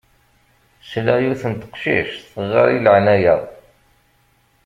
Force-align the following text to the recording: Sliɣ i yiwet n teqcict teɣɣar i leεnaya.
Sliɣ 0.89 1.17
i 1.19 1.23
yiwet 1.23 1.43
n 1.51 1.53
teqcict 1.61 2.15
teɣɣar 2.31 2.67
i 2.75 2.79
leεnaya. 2.79 3.35